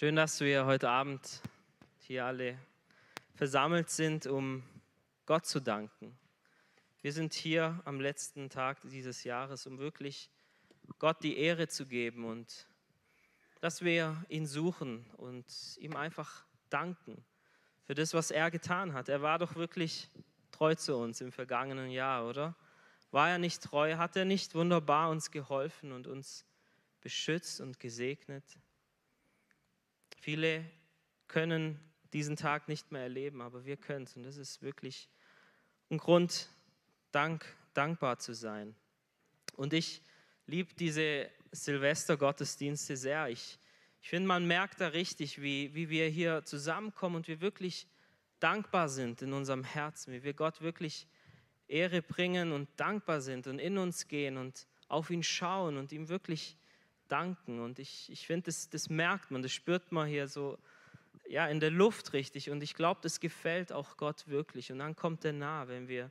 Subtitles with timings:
[0.00, 1.42] Schön, dass wir heute Abend
[1.98, 2.58] hier alle
[3.34, 4.62] versammelt sind, um
[5.26, 6.18] Gott zu danken.
[7.02, 10.30] Wir sind hier am letzten Tag dieses Jahres, um wirklich
[10.98, 12.66] Gott die Ehre zu geben und
[13.60, 15.44] dass wir ihn suchen und
[15.76, 17.22] ihm einfach danken
[17.82, 19.10] für das, was er getan hat.
[19.10, 20.08] Er war doch wirklich
[20.50, 22.56] treu zu uns im vergangenen Jahr, oder?
[23.10, 23.98] War er nicht treu?
[23.98, 26.46] Hat er nicht wunderbar uns geholfen und uns
[27.02, 28.46] beschützt und gesegnet?
[30.20, 30.64] Viele
[31.28, 31.80] können
[32.12, 34.16] diesen Tag nicht mehr erleben, aber wir können es.
[34.16, 35.08] Und das ist wirklich
[35.90, 36.48] ein Grund,
[37.10, 38.76] Dank, dankbar zu sein.
[39.56, 40.02] Und ich
[40.46, 43.28] liebe diese Silvester-Gottesdienste sehr.
[43.30, 43.58] Ich,
[44.02, 47.88] ich finde, man merkt da richtig, wie, wie wir hier zusammenkommen und wir wirklich
[48.38, 51.08] dankbar sind in unserem Herzen, wie wir Gott wirklich
[51.66, 56.08] Ehre bringen und dankbar sind und in uns gehen und auf ihn schauen und ihm
[56.08, 56.56] wirklich
[57.10, 57.60] danken.
[57.60, 60.58] Und ich, ich finde, das, das merkt man, das spürt man hier so
[61.28, 62.50] ja, in der Luft richtig.
[62.50, 64.72] Und ich glaube, das gefällt auch Gott wirklich.
[64.72, 66.10] Und dann kommt er nah, wenn wir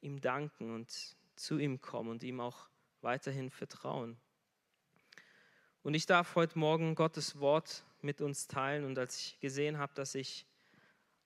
[0.00, 2.68] ihm danken und zu ihm kommen und ihm auch
[3.02, 4.16] weiterhin vertrauen.
[5.82, 8.84] Und ich darf heute Morgen Gottes Wort mit uns teilen.
[8.84, 10.46] Und als ich gesehen habe, dass ich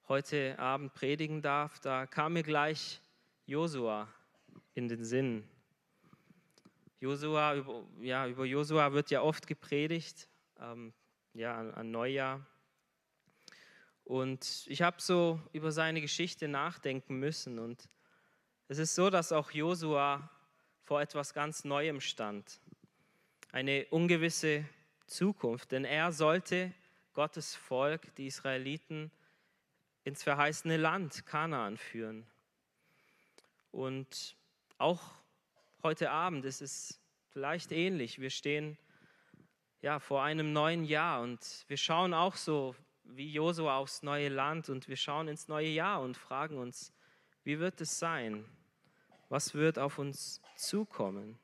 [0.09, 3.01] heute Abend predigen darf, da kam mir gleich
[3.47, 4.09] Josua
[4.75, 5.49] in den Sinn.
[7.01, 10.29] Josua, über, ja, über Josua wird ja oft gepredigt,
[10.61, 10.93] ähm,
[11.33, 12.47] ja, an, an Neujahr.
[14.05, 17.59] Und ich habe so über seine Geschichte nachdenken müssen.
[17.59, 17.89] Und
[18.69, 20.29] es ist so, dass auch Josua
[20.83, 22.61] vor etwas ganz Neuem stand.
[23.51, 24.65] Eine ungewisse
[25.07, 25.73] Zukunft.
[25.73, 26.73] Denn er sollte
[27.15, 29.11] Gottes Volk, die Israeliten,
[30.05, 32.27] ins verheißene Land Kanaan führen.
[33.71, 34.37] Und
[34.77, 35.20] auch
[35.83, 38.21] heute Abend ist es vielleicht ähnlich.
[38.21, 38.77] Wir stehen
[39.81, 44.69] ja vor einem neuen Jahr und wir schauen auch so wie Josua aufs neue Land
[44.69, 46.93] und wir schauen ins neue Jahr und fragen uns,
[47.45, 48.45] wie wird es sein?
[49.29, 51.39] Was wird auf uns zukommen?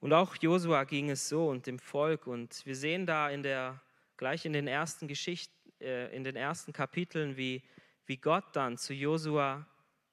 [0.00, 3.80] Und auch Josua ging es so und dem Volk und wir sehen da in der
[4.16, 7.62] gleich in den ersten Geschichten äh, in den ersten Kapiteln, wie
[8.06, 9.66] wie Gott dann zu Josua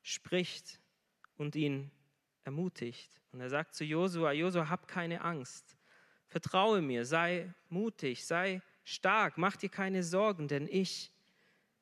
[0.03, 0.79] spricht
[1.37, 1.91] und ihn
[2.49, 3.21] ermutigt.
[3.31, 5.77] Und er sagt zu Josua, Josua, hab keine Angst.
[6.25, 11.11] Vertraue mir, sei mutig, sei stark, mach dir keine Sorgen, denn ich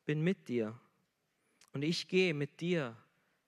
[0.04, 0.78] bin mit dir.
[1.72, 2.94] Und ich gehe mit dir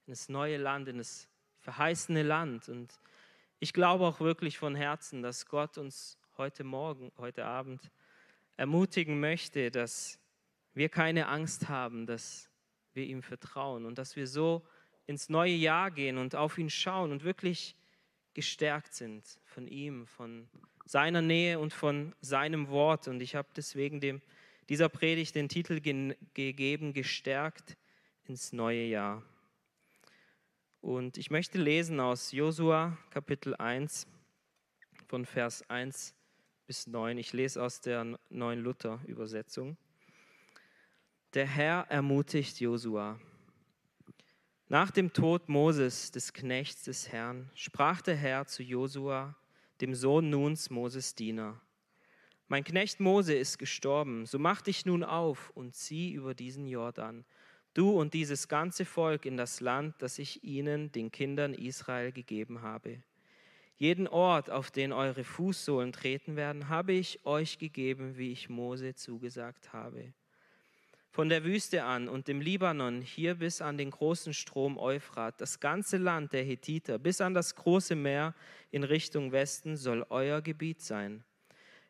[0.07, 2.71] in das neue Land, in das verheißene Land.
[2.71, 2.99] Und
[3.59, 7.91] ich glaube auch wirklich von Herzen, dass Gott uns heute Morgen, heute Abend
[8.57, 10.19] ermutigen möchte, dass
[10.73, 12.49] wir keine Angst haben, dass
[12.95, 14.67] wir ihm vertrauen und dass wir so
[15.11, 17.75] ins neue Jahr gehen und auf ihn schauen und wirklich
[18.33, 20.49] gestärkt sind von ihm, von
[20.87, 23.09] seiner Nähe und von seinem Wort.
[23.09, 24.23] Und ich habe deswegen dem,
[24.69, 27.77] dieser Predigt den Titel ge gegeben, gestärkt
[28.29, 29.23] ins neue Jahr.
[30.81, 34.07] Und ich möchte lesen aus Josua Kapitel 1
[35.09, 36.15] von Vers 1
[36.69, 37.19] bis 9.
[37.19, 39.77] Ich lese aus der neuen Luther Übersetzung.
[41.35, 43.19] Der Herr ermutigt Josua
[44.71, 49.35] nach dem Tod Moses, des Knechts des Herrn, sprach der Herr zu Josua,
[49.81, 51.61] dem Sohn Nuns, Moses Diener.
[52.47, 57.25] Mein Knecht Mose ist gestorben, so mach dich nun auf und zieh über diesen Jordan,
[57.75, 62.63] du und dieses ganze Volk in das Land, das ich ihnen, den Kindern Israel, gegeben
[62.63, 63.03] habe.
[63.77, 68.95] Jeden Ort, auf den eure Fußsohlen treten werden, habe ich euch gegeben, wie ich Mose
[68.95, 70.13] zugesagt habe
[71.11, 75.59] von der Wüste an und dem Libanon hier bis an den großen Strom Euphrat, das
[75.59, 78.35] ganze Land der Hethiter bis an das große Meer
[78.71, 81.25] in Richtung Westen soll euer Gebiet sein.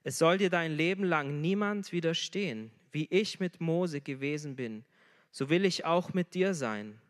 [0.02, 2.70] Es soll dir dein Leben lang niemand widerstehen.
[2.92, 4.84] Wie ich mit Mose gewesen bin,
[5.30, 7.00] so will ich auch mit dir sein.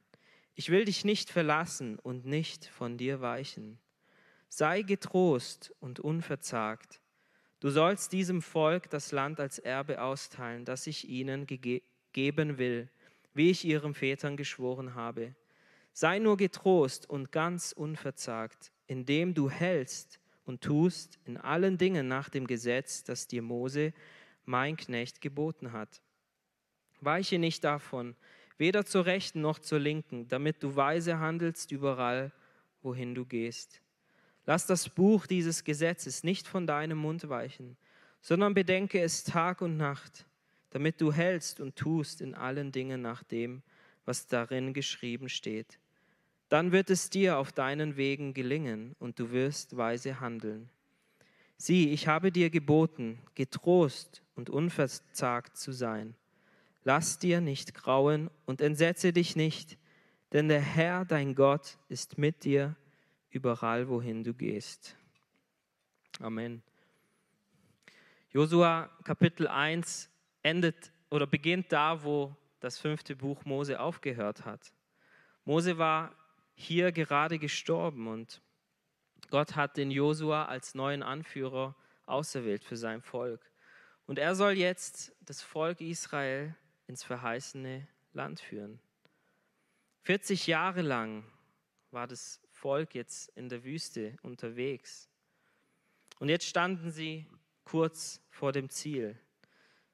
[0.55, 3.79] Ich will dich nicht verlassen und nicht von dir weichen.
[4.49, 7.01] Sei getrost und unverzagt.
[7.61, 12.89] Du sollst diesem Volk das Land als Erbe austeilen, das ich ihnen gegeben geben will,
[13.35, 15.35] wie ich ihren Vätern geschworen habe.
[15.93, 22.29] Sei nur getrost und ganz unverzagt, indem du hältst und tust in allen Dingen nach
[22.29, 23.93] dem Gesetz, das dir Mose,
[24.45, 26.01] mein Knecht, geboten hat.
[27.01, 28.17] Weiche nicht davon,
[28.59, 32.33] weder zur rechten noch zur linken, damit du weise handelst überall,
[32.83, 33.81] wohin du gehst.
[34.47, 37.77] Lass das Buch dieses Gesetzes nicht von deinem Mund weichen,
[38.21, 40.27] sondern bedenke es Tag und Nacht
[40.71, 43.63] damit du hältst und tust in allen Dingen nach dem,
[44.05, 45.79] was darin geschrieben steht.
[46.49, 50.69] Dann wird es dir auf deinen Wegen gelingen und du wirst weise handeln.
[51.57, 56.15] Sieh, ich habe dir geboten, getrost und unverzagt zu sein.
[56.85, 59.79] Lass dir nicht grauen und entsetze dich nicht,
[60.33, 62.77] denn der Herr, dein Gott, ist mit dir
[63.31, 64.97] überall, wohin du gehst.
[66.19, 66.63] Amen.
[68.33, 70.09] Josua Kapitel 1
[70.43, 74.73] endet oder beginnt da, wo das fünfte Buch Mose aufgehört hat.
[75.45, 76.15] Mose war
[76.55, 78.43] hier gerade gestorben und
[79.31, 81.77] Gott hat den Josua als neuen Anführer
[82.07, 83.51] auserwählt für sein Volk.
[84.07, 86.55] Und er soll jetzt das Volk Israel
[86.87, 88.81] ins verheißene Land führen.
[90.03, 91.25] 40 Jahre lang
[91.91, 95.09] war das Volk jetzt in der Wüste unterwegs.
[96.19, 97.27] Und jetzt standen sie
[97.65, 99.19] kurz vor dem Ziel.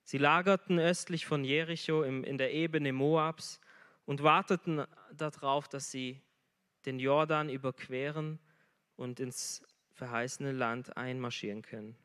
[0.06, 3.60] Sie lagerten östlich von Jericho in der Ebene Moabs
[4.04, 6.22] und warteten darauf, dass sie
[6.84, 8.38] den Jordan überqueren
[8.94, 11.96] und ins verheißene Land einmarschieren können.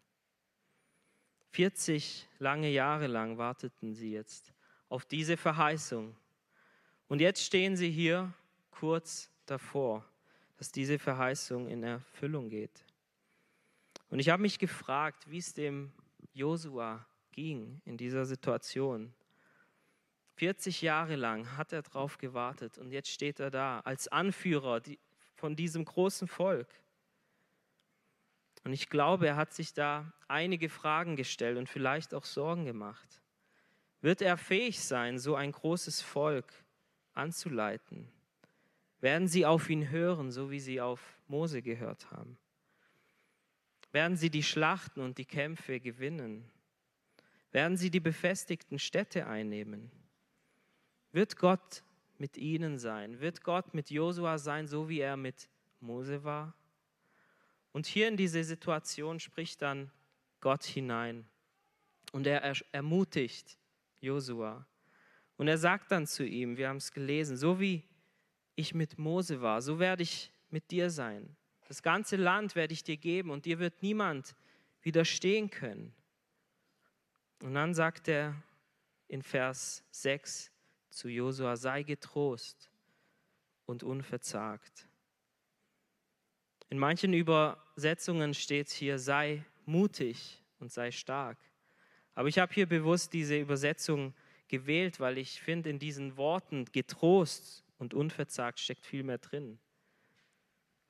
[1.51, 4.51] 40 lange Jahre lang warteten sie jetzt
[4.89, 6.15] auf diese Verheißung.
[7.07, 8.33] Und jetzt stehen sie hier
[8.71, 10.03] kurz davor,
[10.57, 12.83] dass diese Verheißung in Erfüllung geht.
[14.09, 15.91] Und ich habe mich gefragt, wie es dem
[16.33, 19.13] Josua ging in dieser Situation.
[20.35, 24.81] 40 Jahre lang hat er darauf gewartet und jetzt steht er da als Anführer
[25.35, 26.67] von diesem großen Volk.
[28.63, 33.21] Und ich glaube, er hat sich da einige Fragen gestellt und vielleicht auch Sorgen gemacht.
[34.01, 36.51] Wird er fähig sein, so ein großes Volk
[37.13, 38.11] anzuleiten?
[38.99, 42.37] Werden sie auf ihn hören, so wie sie auf Mose gehört haben?
[43.91, 46.49] Werden sie die Schlachten und die Kämpfe gewinnen?
[47.51, 49.91] Werden sie die befestigten Städte einnehmen?
[51.11, 51.83] Wird Gott
[52.17, 53.19] mit ihnen sein?
[53.19, 55.49] Wird Gott mit Josua sein, so wie er mit
[55.79, 56.55] Mose war?
[57.73, 59.91] Und hier in diese Situation spricht dann
[60.39, 61.25] Gott hinein
[62.11, 63.57] und er ermutigt
[63.99, 64.65] Josua.
[65.37, 67.83] Und er sagt dann zu ihm, wir haben es gelesen, so wie
[68.55, 71.35] ich mit Mose war, so werde ich mit dir sein.
[71.67, 74.35] Das ganze Land werde ich dir geben und dir wird niemand
[74.81, 75.93] widerstehen können.
[77.41, 78.35] Und dann sagt er
[79.07, 80.51] in Vers 6
[80.89, 82.69] zu Josua, sei getrost
[83.65, 84.87] und unverzagt.
[86.69, 91.37] In manchen Übersetzungen steht hier, sei mutig und sei stark.
[92.13, 94.13] Aber ich habe hier bewusst diese Übersetzung
[94.47, 99.59] gewählt, weil ich finde, in diesen Worten getrost und unverzagt steckt viel mehr drin.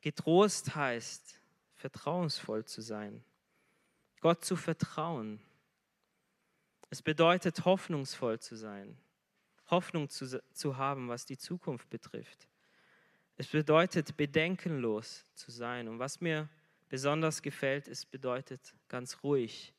[0.01, 1.39] Getrost heißt,
[1.75, 3.23] vertrauensvoll zu sein,
[4.19, 5.39] Gott zu vertrauen.
[6.91, 8.97] Es bedeutet, hoffnungsvoll zu sein,
[9.69, 12.49] Hoffnung zu, zu haben, was die Zukunft betrifft.
[13.37, 15.87] Es bedeutet, bedenkenlos zu sein.
[15.87, 16.49] Und was mir
[16.89, 19.73] besonders gefällt, es bedeutet, ganz ruhig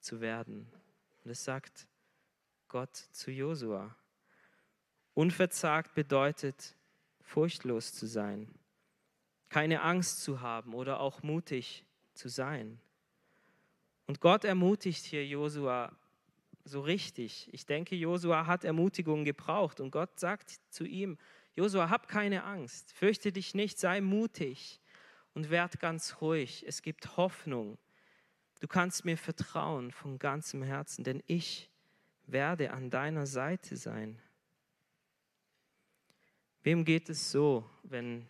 [0.00, 0.68] zu werden.
[1.22, 1.86] Und es sagt
[2.66, 3.94] Gott zu Josua.
[5.14, 6.74] Unverzagt bedeutet,
[7.20, 8.52] furchtlos zu sein,
[9.48, 11.84] keine Angst zu haben oder auch mutig
[12.14, 12.80] zu sein.
[14.08, 15.96] Und Gott ermutigt hier Josua
[16.68, 17.48] so richtig.
[17.52, 21.18] Ich denke, Josua hat Ermutigung gebraucht und Gott sagt zu ihm,
[21.56, 24.80] Josua, hab keine Angst, fürchte dich nicht, sei mutig
[25.34, 26.64] und werd ganz ruhig.
[26.66, 27.78] Es gibt Hoffnung.
[28.60, 31.70] Du kannst mir vertrauen von ganzem Herzen, denn ich
[32.26, 34.20] werde an deiner Seite sein.
[36.62, 38.26] Wem geht es so, wenn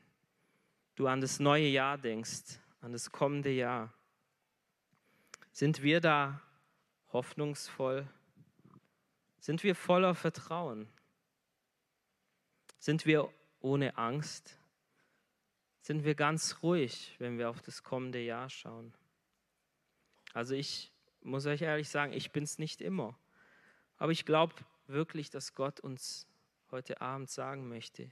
[0.95, 3.93] du an das neue Jahr denkst, an das kommende Jahr?
[5.51, 6.41] Sind wir da
[7.13, 8.07] hoffnungsvoll?
[9.39, 10.89] Sind wir voller Vertrauen?
[12.79, 14.59] Sind wir ohne Angst?
[15.81, 18.93] Sind wir ganz ruhig, wenn wir auf das kommende Jahr schauen?
[20.35, 20.93] Also ich
[21.23, 23.19] muss euch ehrlich sagen, ich bin es nicht immer.
[23.97, 24.55] Aber ich glaube
[24.87, 26.27] wirklich, dass Gott uns
[26.71, 28.11] heute Abend sagen möchte,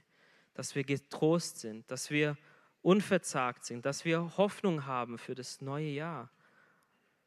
[0.53, 2.37] dass wir getrost sind, dass wir
[2.81, 6.29] unverzagt sind, dass wir Hoffnung haben für das neue Jahr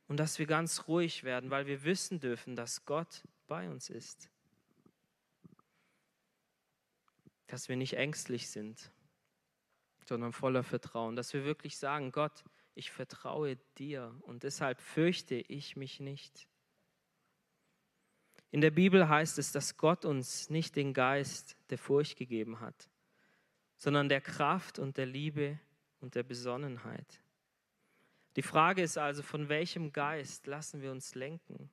[0.09, 4.31] und dass wir ganz ruhig werden, weil wir wissen dürfen, dass Gott bei uns ist.
[7.51, 8.93] dass wir nicht ängstlich sind,
[10.05, 15.77] sondern voller Vertrauen, dass wir wirklich sagen, Gott, ich vertraue dir und deshalb fürchte ich
[15.77, 16.49] mich nicht.
[18.53, 22.89] In der Bibel heißt es, dass Gott uns nicht den Geist der Furcht gegeben hat,
[23.77, 25.59] sondern der Kraft und der Liebe
[26.01, 27.21] und der Besonnenheit.
[28.37, 31.71] Die Frage ist also, von welchem Geist lassen wir uns lenken?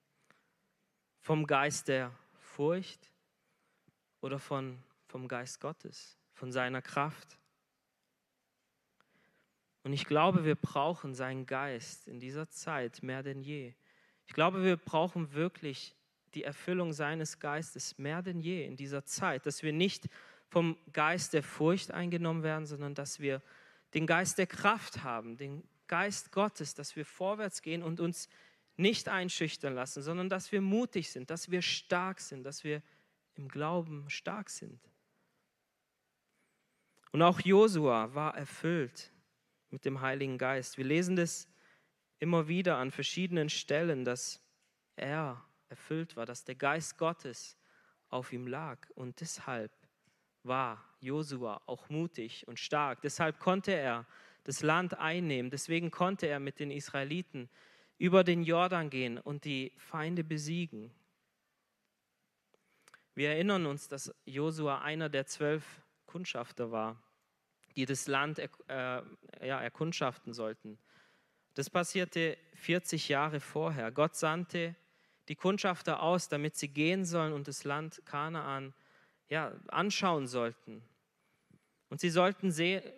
[1.28, 3.12] Vom Geist der Furcht
[4.22, 7.38] oder von vom Geist Gottes, von seiner Kraft.
[9.84, 13.74] Und ich glaube, wir brauchen seinen Geist in dieser Zeit mehr denn je.
[14.26, 15.98] Ich glaube, wir brauchen wirklich
[16.34, 20.08] die Erfüllung seines Geistes mehr denn je in dieser Zeit, dass wir nicht
[20.48, 23.42] vom Geist der Furcht eingenommen werden, sondern dass wir
[23.94, 28.30] den Geist der Kraft haben, den Geist Gottes, dass wir vorwärts gehen und uns
[28.78, 32.82] nicht einschüchtern lassen, sondern dass wir mutig sind, dass wir stark sind, dass wir
[33.36, 34.80] im Glauben stark sind.
[37.12, 39.12] Und auch Josua war erfüllt
[39.70, 40.78] mit dem Heiligen Geist.
[40.78, 41.48] Wir lesen das
[42.20, 44.42] immer wieder an verschiedenen Stellen, dass
[44.96, 47.58] er erfüllt war, dass der Geist Gottes
[48.10, 48.88] auf ihm lag.
[48.96, 49.72] Und deshalb
[50.44, 53.02] war Josua auch mutig und stark.
[53.02, 54.06] Deshalb konnte er
[54.44, 55.52] das Land einnehmen.
[55.52, 57.50] Deswegen konnte er mit den Israeliten
[57.98, 60.92] über den Jordan gehen und die Feinde besiegen.
[63.16, 67.02] Wir erinnern uns, dass Josua einer der zwölf Kundschafter war,
[67.76, 70.78] die das Land äh, ja, erkundschaften sollten.
[71.56, 73.92] Das passierte 40 Jahre vorher.
[73.92, 74.76] Gott sandte
[75.28, 78.74] die Kundschafter aus, damit sie gehen sollen und das Land Kanaan
[79.30, 80.84] ja, anschauen sollten.
[81.90, 82.54] Und sie sollten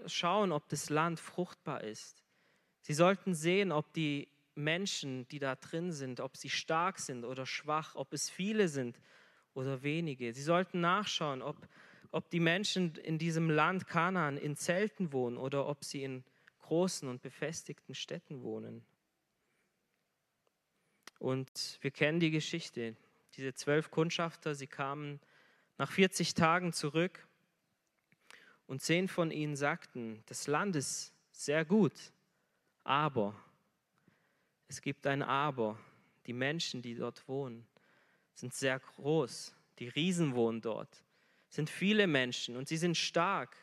[0.07, 2.23] schauen, ob das Land fruchtbar ist.
[2.81, 4.27] Sie sollten sehen, ob die
[4.59, 8.99] Menschen, die da drin sind, ob sie stark sind oder schwach, ob es viele sind
[9.53, 10.33] oder wenige.
[10.33, 11.67] Sie sollten nachschauen, ob,
[12.11, 16.23] ob die Menschen in diesem Land Kanaan in Zelten wohnen oder ob sie in
[16.59, 18.85] großen und befestigten Städten wohnen.
[21.17, 22.95] Und wir kennen die Geschichte.
[23.35, 25.19] Diese zwölf Kundschafter, sie kamen
[25.77, 27.27] nach 40 Tagen zurück
[28.67, 31.93] und zehn von ihnen sagten, das Land ist sehr gut,
[32.83, 33.35] aber
[34.69, 35.77] es gibt ein Aber.
[36.25, 37.67] Die Menschen, die dort wohnen,
[38.35, 39.53] sind sehr groß.
[39.79, 41.03] Die Riesen wohnen dort.
[41.49, 43.57] Es sind viele Menschen und sie sind stark.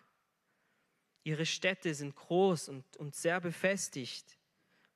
[1.22, 4.36] Ihre Städte sind groß und, und sehr befestigt.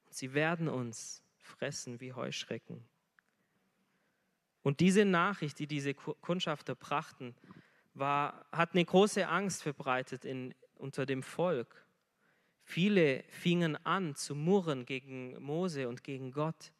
[0.07, 2.85] Und sie werden uns fressen wie Heuschrecken.
[4.63, 7.35] Und diese Nachricht, die diese Kundschafter brachten,
[7.95, 11.87] war, hat eine große Angst verbreitet in, unter dem Volk.
[12.71, 16.71] Viele fingen an zu murren gegen Mose und gegen Gott.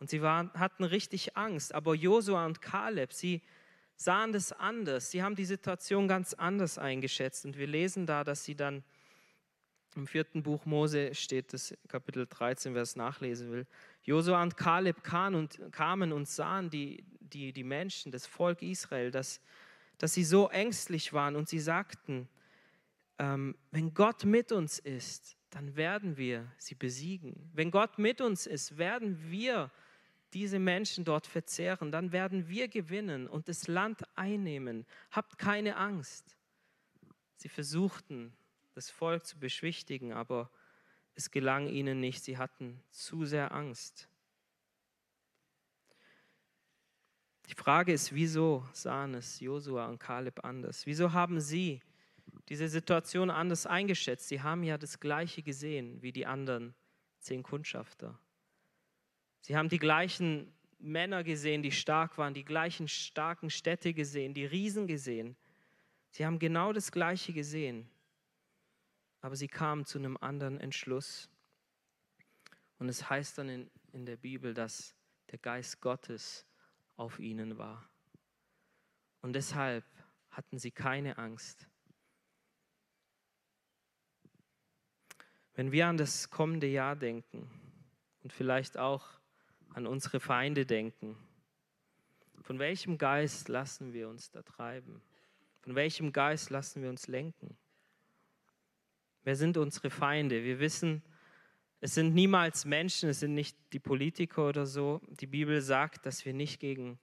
[0.00, 1.74] Und sie waren, hatten richtig Angst.
[1.74, 3.42] Aber Josua und Kaleb, sie
[3.94, 5.10] sahen das anders.
[5.10, 7.44] Sie haben die Situation ganz anders eingeschätzt.
[7.44, 8.82] Und wir lesen da, dass sie dann
[9.96, 13.66] im vierten Buch Mose steht, das Kapitel 13, wer es nachlesen will.
[14.04, 19.42] Josua und Kaleb kamen und, sahen die, die, die Menschen, das Volk Israel, dass,
[19.98, 22.30] dass sie so ängstlich waren und sie sagten,
[23.18, 27.50] wenn Gott mit uns ist, dann werden wir sie besiegen.
[27.52, 29.70] Wenn Gott mit uns ist, werden wir
[30.34, 34.86] diese Menschen dort verzehren, dann werden wir gewinnen und das Land einnehmen.
[35.10, 36.36] Habt keine Angst.
[37.36, 38.36] Sie versuchten,
[38.74, 40.50] das Volk zu beschwichtigen, aber
[41.14, 42.22] es gelang ihnen nicht.
[42.22, 44.08] Sie hatten zu sehr Angst.
[47.48, 50.84] Die Frage ist, wieso sahen es Josua und Kaleb anders?
[50.84, 51.80] Wieso haben sie
[52.48, 54.28] diese Situation anders eingeschätzt.
[54.28, 56.74] Sie haben ja das Gleiche gesehen wie die anderen
[57.20, 58.18] zehn Kundschafter.
[59.42, 64.46] Sie haben die gleichen Männer gesehen, die stark waren, die gleichen starken Städte gesehen, die
[64.46, 65.36] Riesen gesehen.
[66.10, 67.88] Sie haben genau das Gleiche gesehen,
[69.20, 71.28] aber sie kamen zu einem anderen Entschluss.
[72.78, 74.94] Und es heißt dann in, in der Bibel, dass
[75.30, 76.46] der Geist Gottes
[76.96, 77.88] auf ihnen war.
[79.20, 79.84] Und deshalb
[80.30, 81.68] hatten sie keine Angst.
[85.58, 87.50] Wenn wir an das kommende Jahr denken
[88.22, 89.04] und vielleicht auch
[89.74, 91.16] an unsere Feinde denken,
[92.42, 95.02] von welchem Geist lassen wir uns da treiben?
[95.62, 97.56] Von welchem Geist lassen wir uns lenken?
[99.24, 100.44] Wer sind unsere Feinde?
[100.44, 101.02] Wir wissen,
[101.80, 105.00] es sind niemals Menschen, es sind nicht die Politiker oder so.
[105.08, 107.00] Die Bibel sagt, dass wir nicht gegen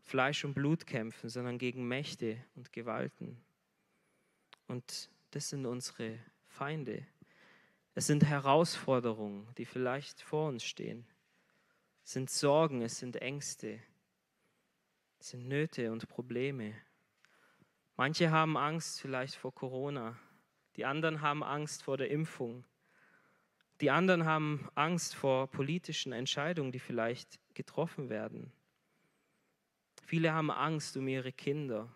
[0.00, 3.36] Fleisch und Blut kämpfen, sondern gegen Mächte und Gewalten.
[4.68, 7.06] Und das sind unsere Feinde.
[7.94, 11.06] Es sind Herausforderungen, die vielleicht vor uns stehen.
[12.04, 13.80] Es sind Sorgen, es sind Ängste,
[15.18, 16.74] es sind Nöte und Probleme.
[17.96, 20.18] Manche haben Angst vielleicht vor Corona,
[20.76, 22.64] die anderen haben Angst vor der Impfung,
[23.80, 28.52] die anderen haben Angst vor politischen Entscheidungen, die vielleicht getroffen werden.
[30.04, 31.94] Viele haben Angst um ihre Kinder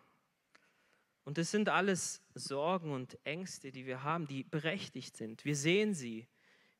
[1.25, 5.45] und das sind alles Sorgen und Ängste, die wir haben, die berechtigt sind.
[5.45, 6.27] Wir sehen sie.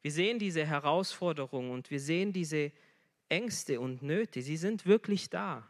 [0.03, 2.71] Wir sehen diese Herausforderungen und wir sehen diese
[3.31, 4.43] Ängste und Nöte.
[4.43, 5.67] Sie sind wirklich da.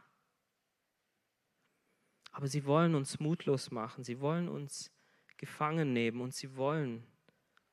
[2.33, 4.03] Aber sie wollen uns mutlos machen.
[4.03, 4.91] Sie wollen uns
[5.37, 7.05] gefangen nehmen und sie wollen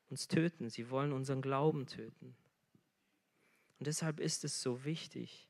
[0.08, 2.36] uns töten, sie wollen unseren Glauben töten.
[3.78, 5.48] Und deshalb ist es so wichtig,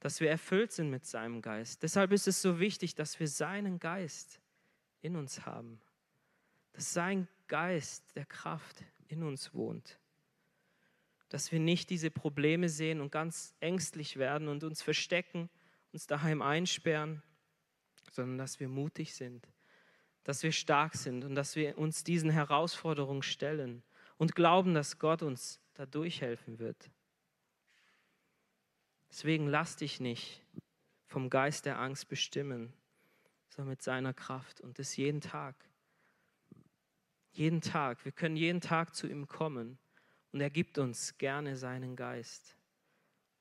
[0.00, 1.84] dass wir erfüllt sind mit seinem Geist.
[1.84, 4.41] Deshalb ist es so wichtig, dass wir seinen Geist
[5.02, 5.80] in uns haben,
[6.72, 9.98] dass sein Geist der Kraft in uns wohnt,
[11.28, 15.50] dass wir nicht diese Probleme sehen und ganz ängstlich werden und uns verstecken,
[15.92, 17.22] uns daheim einsperren,
[18.10, 19.46] sondern dass wir mutig sind,
[20.24, 23.82] dass wir stark sind und dass wir uns diesen Herausforderungen stellen
[24.16, 26.90] und glauben, dass Gott uns da durchhelfen wird.
[29.10, 30.42] Deswegen lass dich nicht
[31.06, 32.72] vom Geist der Angst bestimmen,
[33.54, 35.54] sondern mit seiner Kraft und das jeden Tag.
[37.30, 38.04] Jeden Tag.
[38.04, 39.78] Wir können jeden Tag zu ihm kommen
[40.32, 42.56] und er gibt uns gerne seinen Geist.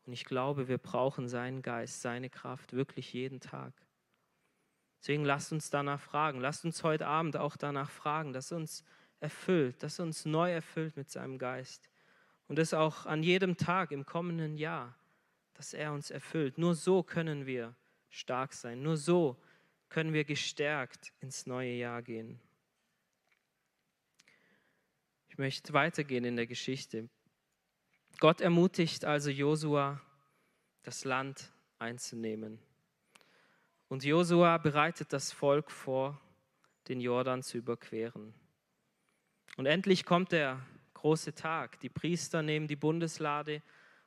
[0.06, 3.74] Und ich glaube, wir brauchen seinen Geist, seine Kraft wirklich jeden Tag.
[5.00, 6.39] Deswegen lasst uns danach fragen.
[6.39, 8.84] Lasst uns heute Abend auch danach fragen, dass uns
[9.20, 11.89] erfüllt, dass uns neu erfüllt mit seinem Geist.
[12.48, 14.96] Und das auch an jedem Tag im kommenden Jahr
[15.62, 16.58] dass er uns erfüllt.
[16.58, 17.75] Nur so können wir
[18.10, 18.82] stark sein.
[18.82, 19.39] Nur so
[19.91, 22.39] können wir gestärkt ins neue Jahr gehen.
[25.27, 27.10] Ich möchte weitergehen in der Geschichte.
[28.19, 30.01] Gott ermutigt also Josua,
[30.83, 32.60] das Land einzunehmen.
[33.89, 36.21] Und Josua bereitet das Volk vor,
[36.88, 38.33] den Jordan zu überqueren.
[39.57, 41.81] Und endlich kommt der große Tag.
[41.81, 43.62] Die Priester nehmen die Bundeslade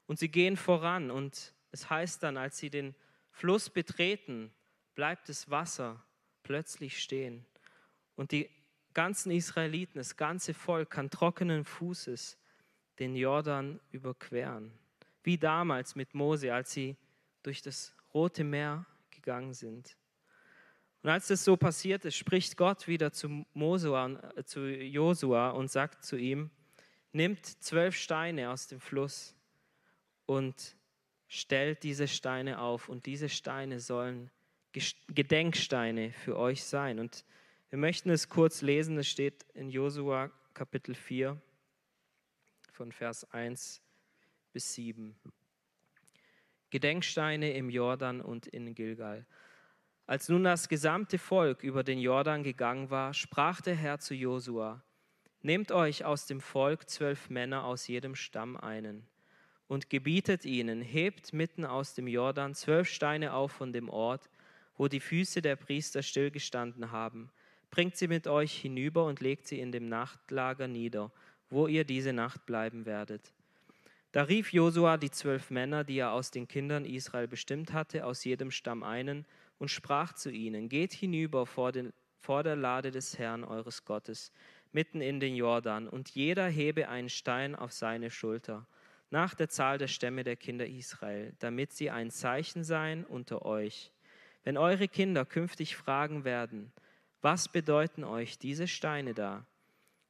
[0.07, 2.95] und sie gehen voran und es heißt dann, als sie den
[3.31, 4.51] Fluss betreten,
[4.95, 6.03] bleibt das Wasser
[6.43, 7.45] plötzlich stehen.
[8.17, 8.49] Und die
[8.93, 12.39] ganzen Israeliten, das ganze Volk kann trockenen Fußes
[12.99, 14.73] den Jordan überqueren.
[15.23, 16.97] Wie damals mit Mose, als sie
[17.43, 19.97] durch das Rote Meer gegangen sind.
[21.03, 25.71] Und als das so passiert ist, spricht Gott wieder zu, Mosua, äh, zu Josua und
[25.71, 26.51] sagt zu ihm,
[27.13, 29.35] nimmt zwölf Steine aus dem Fluss
[30.25, 30.77] und
[31.29, 34.31] stellt diese Steine auf und diese Steine sollen
[35.09, 36.99] Gedenksteine für euch sein.
[36.99, 37.25] Und
[37.71, 41.41] wir möchten es kurz lesen, es steht in Josua Kapitel 4
[42.73, 43.83] von Vers 1
[44.53, 45.15] bis 7.
[46.71, 49.27] Gedenksteine im Jordan und in Gilgal.
[50.07, 54.83] Als nun das gesamte Volk über den Jordan gegangen war, sprach der Herr zu Josua:
[55.41, 59.07] Nehmt euch aus dem Volk zwölf Männer aus jedem Stamm einen
[59.67, 64.29] und gebietet ihnen, hebt mitten aus dem Jordan zwölf Steine auf von dem Ort,
[64.77, 67.31] wo die Füße der Priester stillgestanden haben.
[67.71, 71.11] Bringt sie mit euch hinüber und legt sie in dem Nachtlager nieder,
[71.51, 73.33] wo ihr diese Nacht bleiben werdet.
[74.13, 78.25] Da rief Josua die zwölf Männer, die er aus den Kindern Israel bestimmt hatte, aus
[78.25, 79.27] jedem Stamm einen,
[79.59, 84.33] und sprach zu ihnen, Geht hinüber vor, den, vor der Lade des Herrn eures Gottes,
[84.73, 88.67] mitten in den Jordan, und jeder hebe einen Stein auf seine Schulter
[89.11, 93.93] nach der Zahl der Stämme der Kinder Israel, damit sie ein Zeichen seien unter euch.
[94.45, 96.71] Wenn eure Kinder künftig fragen werden,
[97.23, 99.47] was bedeuten euch diese Steine da,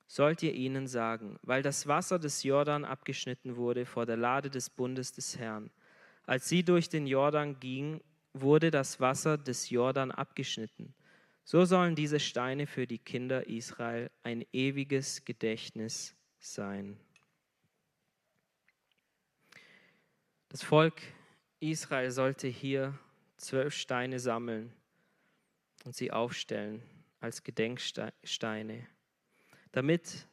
[0.07, 4.69] sollt ihr ihnen sagen, weil das Wasser des Jordan abgeschnitten wurde vor der Lade des
[4.69, 5.71] Bundes des Herrn.
[6.27, 8.01] Als sie durch den Jordan ging,
[8.33, 10.95] wurde das Wasser des Jordan abgeschnitten.
[11.45, 16.99] So sollen diese Steine für die Kinder Israel ein ewiges Gedächtnis sein.
[20.49, 21.03] Das Volk
[21.61, 22.99] Israel sollte hier
[23.45, 24.73] zwölf Steine sammeln
[25.85, 26.83] und sie aufstellen
[27.21, 28.87] als Gedenksteine,
[29.73, 30.27] damit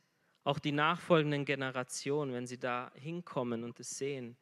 [0.43, 4.37] auch die nachfolgenden Generationen, wenn sie da hinkommen und es sehen,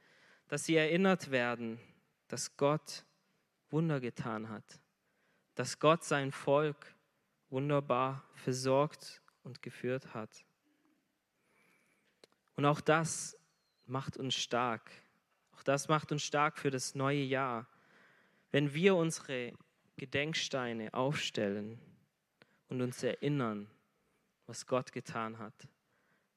[0.47, 1.79] dass sie erinnert werden,
[2.27, 3.05] dass Gott
[3.69, 4.79] Wunder getan hat,
[5.55, 6.95] dass Gott sein Volk
[7.49, 10.45] wunderbar versorgt und geführt hat.
[12.55, 13.37] Und auch das
[13.85, 14.89] macht uns stark,
[15.53, 17.67] auch das macht uns stark für das neue Jahr.
[18.51, 19.53] Wenn wir unsere
[19.97, 21.79] Gedenksteine aufstellen
[22.67, 23.69] und uns erinnern,
[24.45, 25.67] was Gott getan hat.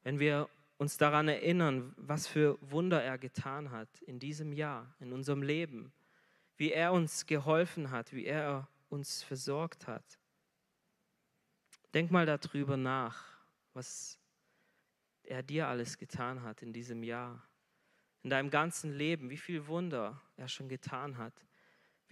[0.03, 0.49] Wenn wir
[0.79, 5.93] uns daran erinnern, was für Wunder er getan hat in diesem Jahr, in unserem Leben,
[6.57, 10.19] wie er uns geholfen hat, wie er uns versorgt hat.
[11.95, 13.25] Denk mal darüber nach,
[13.73, 14.19] was
[15.23, 17.47] er dir alles getan hat in diesem Jahr
[18.23, 21.45] in deinem ganzen Leben, wie viel Wunder er schon getan hat,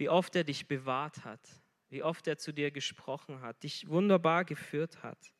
[0.01, 1.47] wie oft er dich bewahrt hat,
[1.89, 5.31] wie oft er zu dir gesprochen hat, dich wunderbar geführt hat.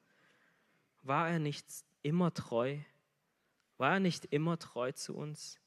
[1.02, 1.66] War er nicht
[2.04, 2.78] immer treu?
[3.78, 5.60] War er nicht immer treu zu uns?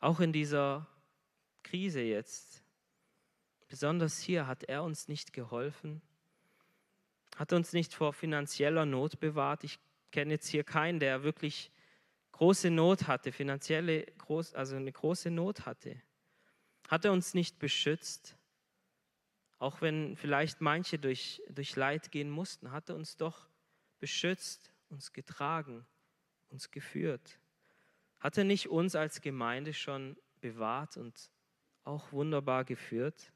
[0.00, 0.88] Auch in dieser
[1.62, 2.64] Krise jetzt,
[3.68, 6.02] besonders hier, hat er uns nicht geholfen,
[7.36, 9.62] hat uns nicht vor finanzieller Not bewahrt.
[9.62, 9.78] Ich
[10.10, 11.70] kenne jetzt hier keinen, der wirklich
[12.32, 14.06] große Not hatte, finanzielle,
[14.54, 16.02] also eine große Not hatte.
[16.88, 18.36] Hat er uns nicht beschützt?
[19.58, 23.48] Auch wenn vielleicht manche durch, durch Leid gehen mussten, hat er uns doch
[23.98, 25.86] beschützt, uns getragen,
[26.50, 27.38] uns geführt.
[28.20, 31.30] Hat er nicht uns als Gemeinde schon bewahrt und
[31.84, 33.32] auch wunderbar geführt?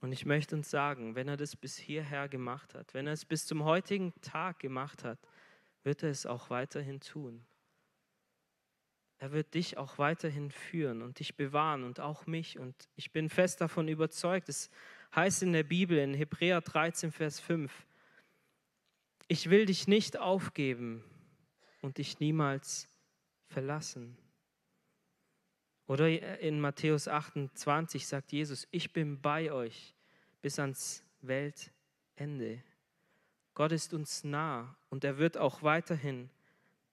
[0.00, 3.24] Und ich möchte uns sagen, wenn er das bis hierher gemacht hat, wenn er es
[3.24, 5.18] bis zum heutigen Tag gemacht hat,
[5.82, 7.44] wird er es auch weiterhin tun.
[9.20, 12.58] Er wird dich auch weiterhin führen und dich bewahren und auch mich.
[12.58, 14.70] Und ich bin fest davon überzeugt, es
[15.14, 17.86] heißt in der Bibel in Hebräer 13, Vers 5,
[19.28, 21.04] ich will dich nicht aufgeben
[21.82, 22.88] und dich niemals
[23.48, 24.16] verlassen.
[25.86, 29.94] Oder in Matthäus 28 sagt Jesus, ich bin bei euch
[30.40, 32.62] bis ans Weltende.
[33.52, 36.30] Gott ist uns nah und er wird auch weiterhin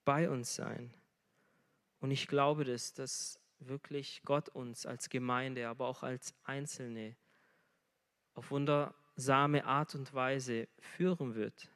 [0.04, 0.92] bei uns sein.
[2.00, 7.16] Und ich glaube, dass, dass wirklich Gott uns als Gemeinde, aber auch als Einzelne
[8.34, 11.68] auf wundersame Art und Weise führen wird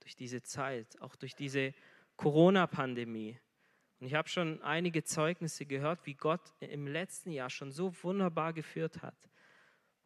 [0.00, 1.74] durch diese Zeit, auch durch diese
[2.16, 3.38] Corona-Pandemie.
[4.00, 8.52] Und ich habe schon einige Zeugnisse gehört, wie Gott im letzten Jahr schon so wunderbar
[8.52, 9.16] geführt hat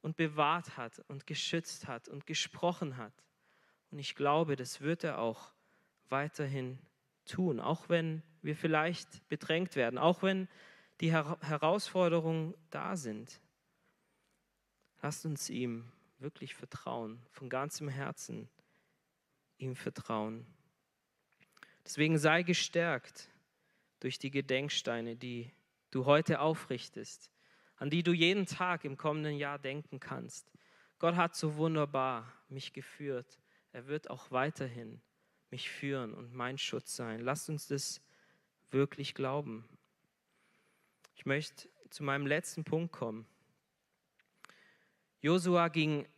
[0.03, 3.15] und bewahrt hat und geschützt hat und gesprochen hat.
[3.91, 5.53] Und ich glaube, das wird er auch
[6.09, 6.79] weiterhin
[7.25, 10.49] tun, auch wenn wir vielleicht bedrängt werden, auch wenn
[11.01, 13.41] die Her Herausforderungen da sind.
[15.01, 18.49] Lasst uns ihm wirklich vertrauen, von ganzem Herzen
[19.59, 20.47] ihm vertrauen.
[21.85, 23.29] Deswegen sei gestärkt
[24.01, 25.53] durch die Gedenksteine, die
[25.91, 27.31] du heute aufrichtest,
[27.77, 30.53] an die du jeden Tag im kommenden Jahr denken kannst.
[30.99, 33.41] Gott hat so wunderbar mich geführt.
[33.73, 35.01] Er wird auch weiterhin
[35.51, 37.21] mich führen und mein Schutz sein.
[37.21, 38.01] Lasst uns das
[38.73, 39.69] wirklich glauben.
[41.15, 43.27] Ich möchte zu meinem letzten Punkt kommen.
[45.21, 46.09] Josua ging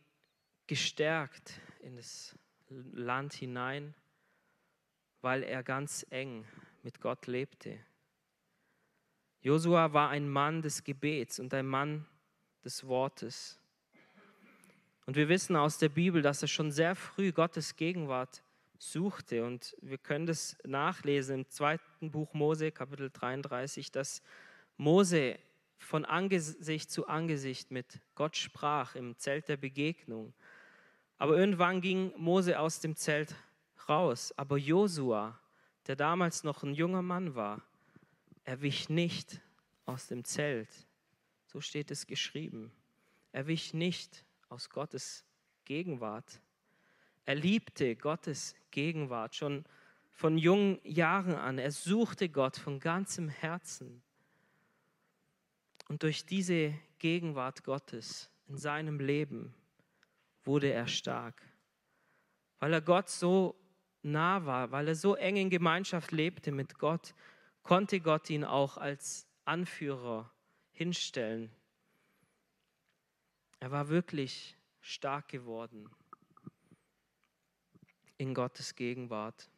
[0.67, 2.35] gestärkt in das
[2.69, 3.93] Land hinein,
[5.21, 6.45] weil er ganz eng
[6.81, 7.79] mit Gott lebte.
[9.41, 12.07] Josua war ein Mann des Gebets und ein Mann
[12.63, 13.59] des Wortes.
[15.05, 18.41] Und wir wissen aus der Bibel, dass er schon sehr früh Gottes Gegenwart
[18.91, 19.43] suchte.
[19.43, 24.21] Und wir können das nachlesen im zweiten Buch Mose, Kapitel 33, dass
[24.77, 25.37] Mose
[25.77, 30.33] von Angesicht zu Angesicht mit Gott sprach im Zelt der Begegnung.
[31.17, 33.35] Aber irgendwann ging Mose aus dem Zelt
[33.87, 34.33] raus.
[34.37, 35.39] Aber Josua,
[35.87, 37.61] der damals noch ein junger Mann war,
[38.43, 39.41] er wich nicht
[39.85, 40.69] aus dem Zelt.
[41.47, 42.71] So steht es geschrieben.
[43.31, 45.25] Er wich nicht aus Gottes
[45.65, 46.41] Gegenwart.
[47.25, 49.65] Er liebte Gottes Gegenwart schon
[50.11, 51.57] von jungen Jahren an.
[51.57, 54.01] Er suchte Gott von ganzem Herzen.
[55.89, 59.53] Und durch diese Gegenwart Gottes in seinem Leben
[60.43, 61.41] wurde er stark.
[62.59, 63.55] Weil er Gott so
[64.03, 67.15] nah war, weil er so eng in Gemeinschaft lebte mit Gott,
[67.63, 70.31] konnte Gott ihn auch als Anführer
[70.71, 71.51] hinstellen.
[73.59, 75.89] Er war wirklich stark geworden
[78.17, 79.49] in Gottes Gegenwart.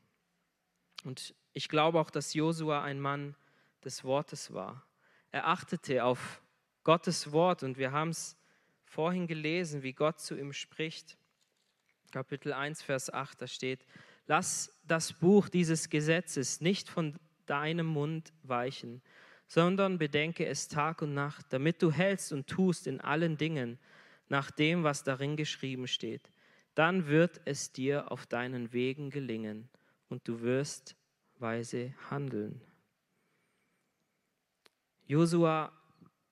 [1.04, 3.36] Und ich glaube auch, dass Josua ein Mann
[3.84, 4.86] des Wortes war.
[5.32, 6.42] Er achtete auf
[6.84, 8.38] Gottes Wort und wir haben es
[8.86, 11.18] vorhin gelesen, wie Gott zu ihm spricht.
[12.12, 13.86] Kapitel 1, Vers 8, da steht,
[14.26, 19.02] lass das Buch dieses Gesetzes nicht von deinem Mund weichen,
[19.48, 23.78] sondern bedenke es Tag und Nacht, damit du hältst und tust in allen Dingen
[24.30, 26.30] nach dem, was darin geschrieben steht
[26.78, 29.68] dann wird es dir auf deinen Wegen gelingen
[30.10, 30.96] und du wirst
[31.40, 32.62] weise handeln.
[35.08, 35.72] Josua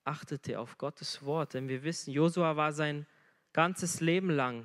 [0.04, 3.06] achtete auf Gottes Wort, denn wir wissen, Josua war sein
[3.52, 4.64] ganzes Leben lang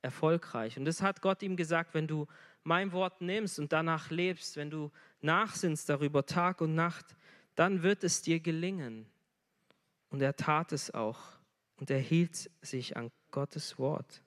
[0.00, 0.78] erfolgreich.
[0.78, 2.26] Und das hat Gott ihm gesagt, wenn du
[2.62, 7.14] mein Wort nimmst und danach lebst, wenn du nachsinnst darüber Tag und Nacht,
[7.56, 9.04] dann wird es dir gelingen.
[10.08, 11.20] Und er tat es auch
[11.76, 14.22] und er hielt sich an Gottes Wort.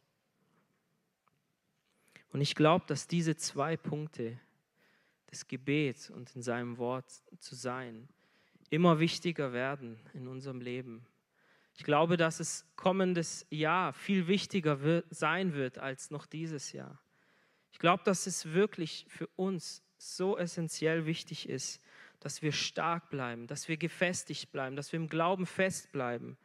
[2.34, 4.38] Und ich glaube, dass diese zwei Punkte,
[5.34, 8.08] des Gebets und in seinem Wort zu sein,
[8.70, 11.08] immer wichtiger werden in unserem Leben.
[11.76, 17.00] Ich glaube, dass es kommendes Jahr viel wichtiger wird, sein wird als noch dieses Jahr.
[17.72, 21.82] Ich glaube, dass es wirklich für uns so essentiell wichtig ist,
[22.20, 26.38] dass wir stark bleiben, dass wir gefestigt bleiben, dass wir im Glauben festbleiben,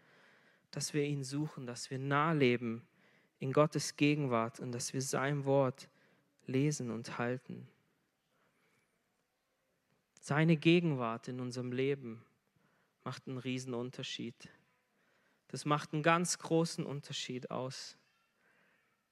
[0.71, 2.88] dass wir ihn suchen, dass wir nah leben
[3.39, 5.89] in Gottes Gegenwart und dass wir sein Wort
[6.47, 7.69] lesen und halten.
[10.21, 12.25] Seine Gegenwart in unserem Leben
[13.05, 14.51] macht einen riesen Unterschied.
[15.49, 17.97] Das macht einen ganz großen Unterschied aus.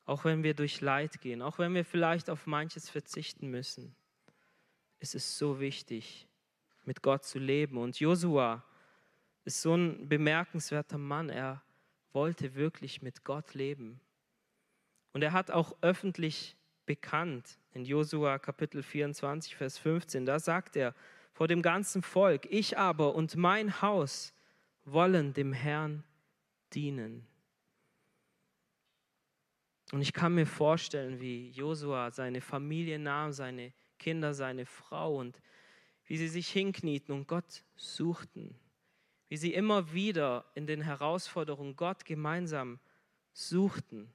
[0.05, 3.97] Auch wenn wir durch Leid gehen, auch wenn wir vielleicht auf manches verzichten müssen,
[5.01, 6.29] ist es so wichtig,
[6.85, 7.79] mit Gott zu leben.
[7.79, 8.65] Und Josua
[9.45, 11.29] ist so ein bemerkenswerter Mann.
[11.29, 11.63] Er
[12.13, 14.01] wollte wirklich mit Gott leben.
[15.17, 20.95] Und er hat auch öffentlich bekannt in Josua Kapitel 24, Vers 15, da sagt er
[21.33, 24.35] vor dem ganzen Volk, ich aber und mein Haus
[24.85, 26.05] wollen dem Herrn
[26.75, 27.27] dienen.
[29.91, 35.41] Und ich kann mir vorstellen, wie Josua seine Familie nahm, seine Kinder, seine Frau und
[36.05, 38.55] wie sie sich hinknieten und Gott suchten,
[39.31, 42.79] wie sie immer wieder in den Herausforderungen Gott gemeinsam
[43.33, 44.13] suchten.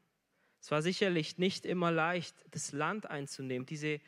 [0.61, 3.99] Es war sicherlich nicht immer leicht, das Land einzunehmen, diese,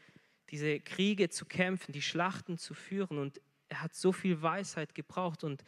[0.51, 3.17] diese Kriege zu kämpfen, die Schlachten zu führen.
[3.17, 5.63] Und er hat so viel Weisheit gebraucht und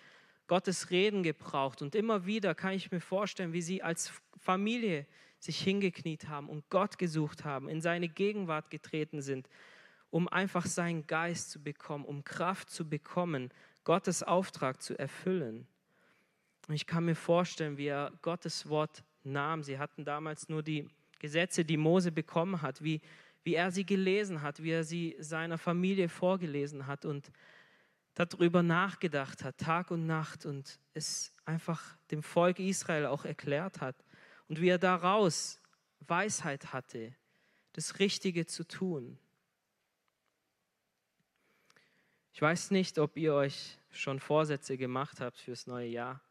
[0.45, 1.81] Gottes Reden gebraucht.
[1.81, 5.07] Und immer wieder kann ich mir vorstellen, wie sie als Familie
[5.39, 9.49] sich hingekniet haben und Gott gesucht haben, in seine Gegenwart getreten sind,
[10.11, 13.49] um einfach seinen Geist zu bekommen, um Kraft zu bekommen,
[13.83, 15.67] Gottes Auftrag zu erfüllen.
[16.67, 19.63] Und ich kann mir vorstellen, wie er Gottes Wort nahm.
[19.63, 20.87] Sie hatten damals nur die
[21.19, 23.01] Gesetze, die Mose bekommen hat, wie,
[23.43, 27.31] wie er sie gelesen hat, wie er sie seiner Familie vorgelesen hat und
[28.13, 33.95] darüber nachgedacht hat, Tag und Nacht und es einfach dem Volk Israel auch erklärt hat
[34.47, 35.59] und wie er daraus
[35.99, 37.13] Weisheit hatte,
[37.73, 39.17] das Richtige zu tun.
[42.33, 46.21] Ich weiß nicht, ob ihr euch schon Vorsätze gemacht habt fürs neue Jahr.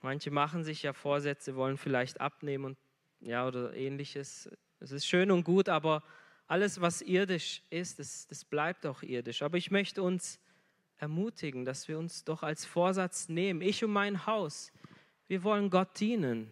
[0.00, 2.78] Manche machen sich ja Vorsätze, wollen vielleicht abnehmen und
[3.20, 4.50] ja oder ähnliches.
[4.80, 6.02] Es ist schön und gut, aber
[6.46, 9.42] alles, was irdisch ist, das, das bleibt auch irdisch.
[9.42, 10.40] Aber ich möchte uns
[10.96, 14.72] ermutigen, dass wir uns doch als Vorsatz nehmen, ich und mein Haus,
[15.26, 16.50] wir wollen Gott dienen.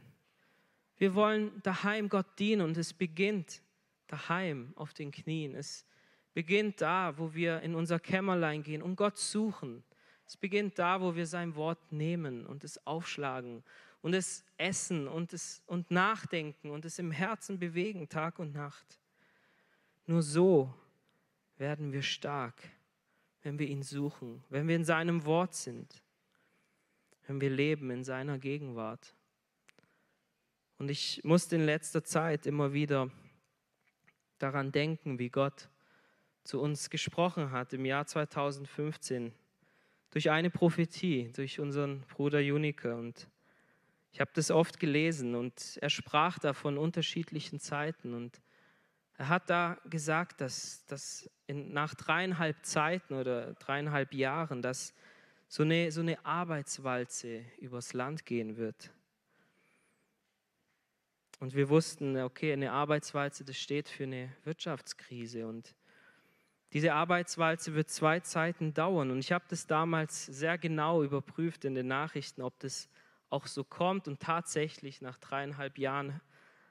[0.98, 3.62] Wir wollen daheim Gott dienen und es beginnt
[4.06, 5.54] daheim auf den Knien.
[5.54, 5.85] Es
[6.35, 9.82] beginnt da, wo wir in unser Kämmerlein gehen und Gott suchen.
[10.27, 13.62] Es beginnt da, wo wir sein Wort nehmen und es aufschlagen
[14.03, 19.01] und es essen und, es, und nachdenken und es im Herzen bewegen, Tag und Nacht.
[20.07, 20.73] Nur so
[21.59, 22.62] werden wir stark,
[23.43, 26.03] wenn wir ihn suchen, wenn wir in seinem Wort sind,
[27.27, 29.15] wenn wir leben in seiner Gegenwart.
[30.79, 33.11] Und ich musste in letzter Zeit immer wieder
[34.39, 35.69] daran denken, wie Gott
[36.45, 39.33] zu uns gesprochen hat im Jahr 2015
[40.11, 42.95] durch eine Prophetie, durch unseren Bruder Junike.
[42.95, 43.29] Und
[44.12, 48.14] ich habe das oft gelesen und er sprach da von unterschiedlichen Zeiten.
[48.14, 48.40] Und
[49.19, 54.95] er hat da gesagt, dass, dass in, nach dreieinhalb Zeiten oder dreieinhalb Jahren, dass
[55.49, 58.90] so eine, so eine Arbeitswalze übers Land gehen wird.
[61.38, 65.47] Und wir wussten, okay, eine Arbeitswalze, das steht für eine Wirtschaftskrise.
[65.47, 65.75] Und
[66.72, 69.11] diese Arbeitswalze wird zwei Zeiten dauern.
[69.11, 72.88] Und ich habe das damals sehr genau überprüft in den Nachrichten, ob das
[73.31, 74.09] auch so kommt.
[74.09, 76.20] Und tatsächlich, nach dreieinhalb Jahren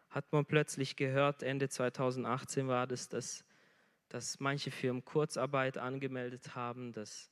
[0.09, 3.45] hat man plötzlich gehört, Ende 2018 war das, dass,
[4.09, 7.31] dass manche Firmen Kurzarbeit angemeldet haben, dass,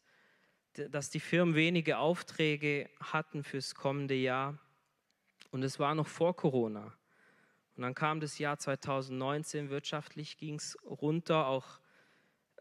[0.74, 4.58] dass die Firmen wenige Aufträge hatten fürs kommende Jahr.
[5.52, 6.94] Und es war noch vor Corona.
[7.76, 11.80] Und dann kam das Jahr 2019, wirtschaftlich ging es runter, auch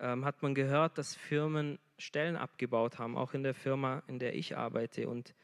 [0.02, 4.34] ähm, hat man gehört, dass Firmen Stellen abgebaut haben, auch in der Firma, in der
[4.34, 5.08] ich arbeite.
[5.08, 5.34] Und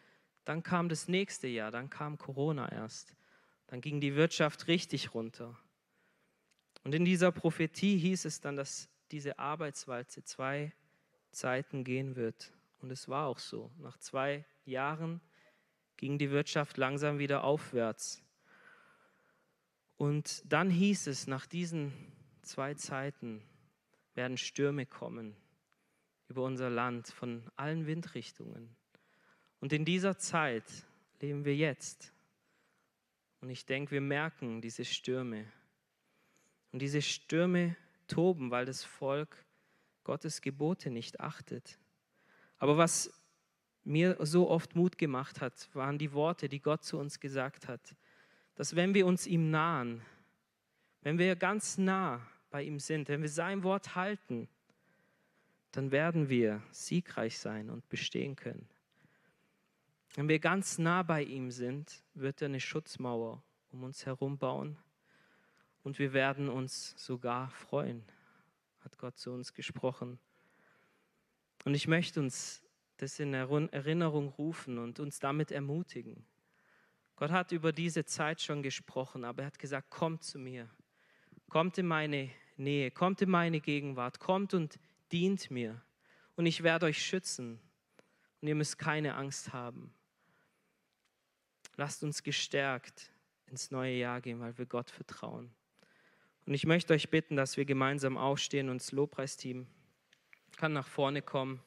[0.45, 3.15] dann kam das nächste Jahr, dann kam Corona erst.
[3.69, 5.57] Dann ging die Wirtschaft richtig runter.
[6.83, 10.73] Und in dieser Prophetie hieß es dann, dass diese Arbeitswalze zwei
[11.31, 12.53] Zeiten gehen wird.
[12.81, 13.71] Und es war auch so.
[13.79, 15.21] Nach zwei Jahren
[15.97, 18.25] ging die Wirtschaft langsam wieder aufwärts.
[19.97, 21.93] Und dann hieß es, nach diesen
[22.43, 23.43] zwei Zeiten
[24.19, 25.35] werden Stürme kommen
[26.29, 28.77] über unser Land von allen Windrichtungen.
[29.61, 30.65] Und in dieser Zeit
[31.21, 32.13] leben wir jetzt.
[33.41, 35.51] Und ich denke, wir merken diese Stürme.
[36.73, 37.77] Und diese Stürme
[38.09, 39.47] toben, weil das Volk
[40.05, 41.79] Gottes Gebote nicht achtet.
[42.59, 43.11] Aber was
[43.85, 47.97] mir so oft Mut gemacht hat, waren die Worte, die Gott zu uns gesagt hat
[48.59, 50.03] dass wenn wir uns ihm nahen,
[51.03, 54.49] wenn wir ganz nah bei ihm sind, wenn wir sein Wort halten,
[55.73, 58.69] dann werden wir siegreich sein und bestehen können.
[60.15, 64.77] Wenn wir ganz nah bei ihm sind, wird er eine Schutzmauer um uns herum bauen.
[65.85, 68.05] und wir werden uns sogar freuen,
[68.81, 70.19] hat Gott zu uns gesprochen.
[71.65, 72.63] Und ich möchte uns
[72.99, 76.27] das in Erinnerung rufen und uns damit ermutigen.
[77.17, 80.69] Gott hat über diese Zeit schon gesprochen, aber er hat gesagt, kommt zu mir,
[81.49, 84.79] kommt in meine Nähe, kommt in meine Gegenwart, kommt und
[85.13, 85.81] dient mir
[86.37, 87.61] und ich werde euch schützen
[88.41, 89.93] und ihr müsst keine Angst haben.
[91.77, 93.11] Lasst uns gestärkt
[93.47, 95.51] ins neue Jahr gehen, weil wir Gott vertrauen.
[96.47, 99.67] Und ich möchte euch bitten, dass wir gemeinsam aufstehen und das Lobpreisteam
[100.57, 101.61] kann nach vorne kommen.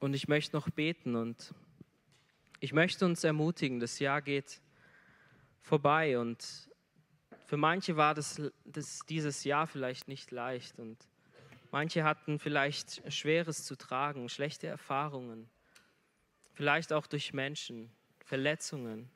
[0.00, 1.54] Und ich möchte noch beten und
[2.58, 4.62] ich möchte uns ermutigen, das Jahr geht
[5.60, 6.70] vorbei und
[7.44, 10.96] für manche war das, das, dieses Jahr vielleicht nicht leicht und
[11.70, 15.50] manche hatten vielleicht Schweres zu tragen, schlechte Erfahrungen,
[16.54, 17.92] vielleicht auch durch Menschen,
[18.24, 19.10] Verletzungen.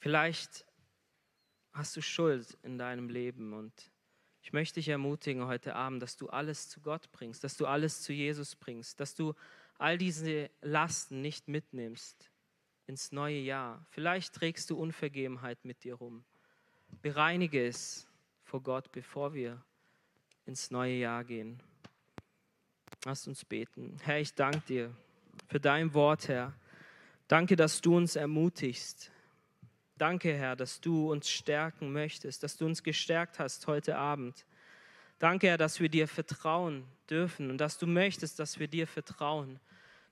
[0.00, 0.64] Vielleicht
[1.72, 3.91] hast du Schuld in deinem Leben und
[4.42, 8.02] ich möchte dich ermutigen heute Abend, dass du alles zu Gott bringst, dass du alles
[8.02, 9.34] zu Jesus bringst, dass du
[9.78, 12.30] all diese Lasten nicht mitnimmst
[12.86, 13.86] ins neue Jahr.
[13.90, 16.24] Vielleicht trägst du Unvergebenheit mit dir rum.
[17.02, 18.08] Bereinige es
[18.42, 19.64] vor Gott, bevor wir
[20.44, 21.62] ins neue Jahr gehen.
[23.04, 23.96] Lass uns beten.
[24.02, 24.96] Herr, ich danke dir
[25.46, 26.52] für dein Wort, Herr.
[27.28, 29.11] Danke, dass du uns ermutigst.
[29.98, 34.46] Danke, Herr, dass du uns stärken möchtest, dass du uns gestärkt hast heute Abend.
[35.18, 39.60] Danke, Herr, dass wir dir vertrauen dürfen und dass du möchtest, dass wir dir vertrauen,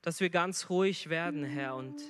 [0.03, 2.01] dass wir ganz ruhig werden, Herr, und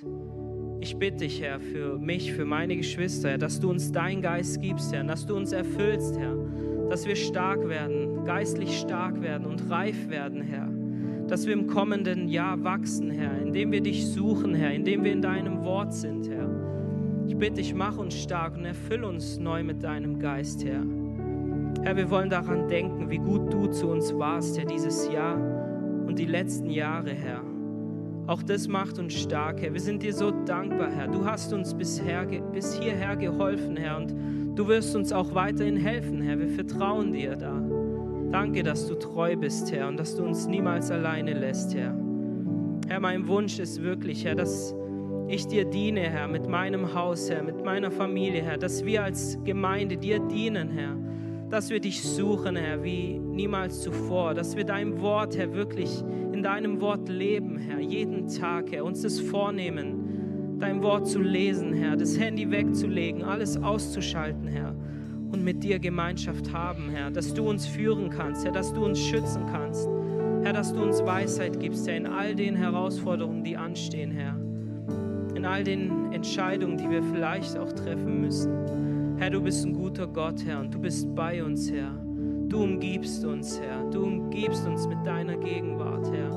[0.81, 4.61] ich bitte dich, Herr, für mich, für meine Geschwister, Herr, dass du uns deinen Geist
[4.61, 6.35] gibst, Herr, dass du uns erfüllst, Herr,
[6.89, 10.69] dass wir stark werden, geistlich stark werden und reif werden, Herr,
[11.27, 15.21] dass wir im kommenden Jahr wachsen, Herr, indem wir dich suchen, Herr, indem wir in
[15.21, 16.60] deinem Wort sind, Herr.
[17.27, 20.83] Ich bitte dich, mach uns stark und erfüll uns neu mit deinem Geist, Herr.
[21.83, 25.35] Herr, wir wollen daran denken, wie gut du zu uns warst, Herr, dieses Jahr
[26.05, 27.41] und die letzten Jahre, Herr.
[28.27, 29.73] Auch das macht uns stark, Herr.
[29.73, 31.07] Wir sind dir so dankbar, Herr.
[31.07, 33.97] Du hast uns bisher, bis hierher geholfen, Herr.
[33.97, 34.13] Und
[34.55, 36.39] du wirst uns auch weiterhin helfen, Herr.
[36.39, 37.61] Wir vertrauen dir da.
[38.31, 41.95] Danke, dass du treu bist, Herr, und dass du uns niemals alleine lässt, Herr.
[42.87, 44.75] Herr, mein Wunsch ist wirklich, Herr, dass
[45.31, 49.37] ich dir diene, Herr, mit meinem Haus, Herr, mit meiner Familie, Herr, dass wir als
[49.43, 50.97] Gemeinde dir dienen, Herr
[51.51, 56.41] dass wir dich suchen, Herr, wie niemals zuvor, dass wir dein Wort, Herr, wirklich in
[56.41, 61.97] deinem Wort leben, Herr, jeden Tag, Herr, uns das vornehmen, dein Wort zu lesen, Herr,
[61.97, 64.73] das Handy wegzulegen, alles auszuschalten, Herr,
[65.31, 68.99] und mit dir Gemeinschaft haben, Herr, dass du uns führen kannst, Herr, dass du uns
[68.99, 69.89] schützen kannst,
[70.43, 74.40] Herr, dass du uns Weisheit gibst, Herr, in all den Herausforderungen, die anstehen, Herr,
[75.41, 79.17] in all den Entscheidungen, die wir vielleicht auch treffen müssen.
[79.17, 81.91] Herr, du bist ein guter Gott, Herr, und du bist bei uns, Herr.
[82.47, 83.89] Du umgibst uns, Herr.
[83.89, 86.29] Du umgibst uns mit deiner Gegenwart, Herr.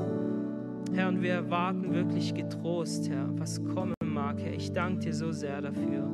[0.95, 4.53] Herr, und wir erwarten wirklich getrost, Herr, was kommen mag, Herr.
[4.53, 6.09] Ich danke dir so sehr dafür.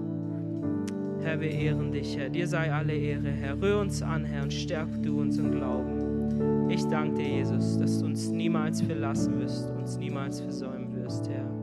[1.22, 2.30] Herr, wir ehren dich, Herr.
[2.30, 3.62] Dir sei alle Ehre, Herr.
[3.62, 6.70] Rühr uns an, Herr, und stärk du unseren Glauben.
[6.70, 11.61] Ich danke dir, Jesus, dass du uns niemals verlassen wirst, uns niemals versäumen wirst, Herr.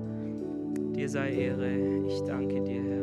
[0.98, 1.76] Dir sei Ehre.
[2.08, 2.97] Ich danke dir, Herr.